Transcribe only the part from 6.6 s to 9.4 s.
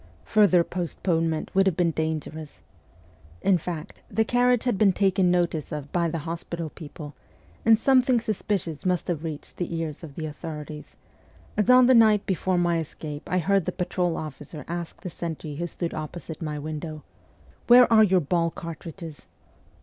people, and something suspicious must have